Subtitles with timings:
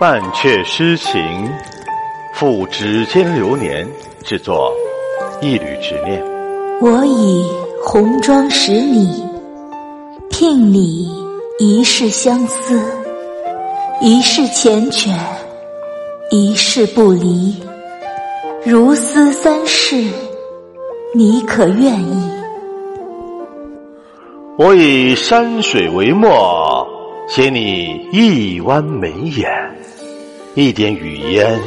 [0.00, 1.48] 半阙诗情，
[2.34, 3.86] 付指尖流年，
[4.24, 4.72] 制作
[5.40, 6.20] 一缕执念。
[6.80, 7.44] 我以
[7.84, 9.24] 红妆使你，
[10.28, 11.08] 聘你
[11.60, 12.82] 一世相思，
[14.00, 15.14] 一世缱绻，
[16.28, 17.54] 一世不离。
[18.64, 20.04] 如斯三世，
[21.14, 22.30] 你可愿意？
[24.58, 26.84] 我以山水为墨，
[27.28, 29.48] 写你一弯眉眼。
[30.56, 31.58] 一点语烟，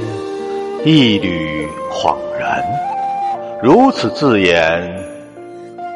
[0.85, 2.63] 一缕恍然，
[3.61, 4.81] 如此字眼，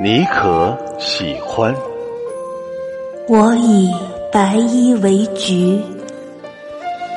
[0.01, 1.73] 你可喜欢？
[3.29, 3.89] 我以
[4.29, 5.79] 白衣为菊，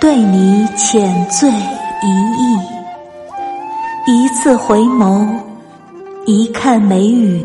[0.00, 2.56] 对你浅醉一意。
[4.06, 5.26] 一次回眸，
[6.24, 7.44] 一看眉宇，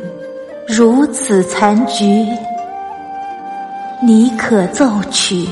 [0.68, 2.28] 如此残局，
[4.04, 5.48] 你可奏取？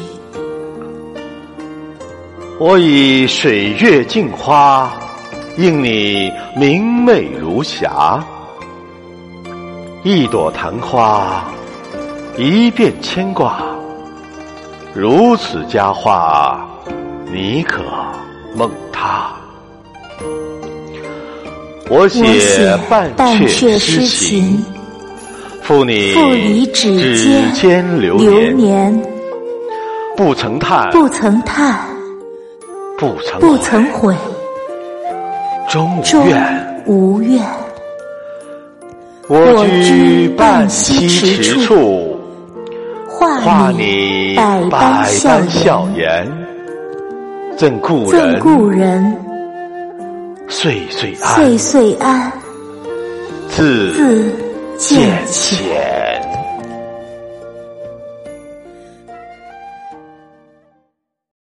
[2.60, 4.92] 我以水月镜花，
[5.58, 8.24] 映你明媚如霞。
[10.02, 11.44] 一朵昙花，
[12.36, 13.62] 一遍牵挂。
[14.96, 16.68] 如此佳话，
[17.32, 17.84] 你可
[18.56, 19.32] 梦他？
[21.92, 24.66] 我写半阙诗情，
[25.62, 29.00] 赋你指尖流年。
[30.16, 31.97] 不曾叹，不曾叹。
[32.98, 34.16] 不曾不曾悔，
[35.70, 36.02] 终
[36.88, 37.40] 无怨。
[39.30, 42.20] 我居半溪池处，
[43.08, 46.28] 画你百般笑颜。
[47.56, 49.16] 赠故人，故人，
[50.48, 52.32] 岁岁安，岁岁安。
[53.48, 54.32] 自自
[54.80, 56.37] 渐浅。